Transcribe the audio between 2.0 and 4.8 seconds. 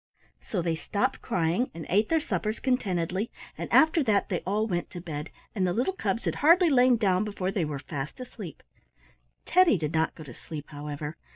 their suppers contentedly, and after that they all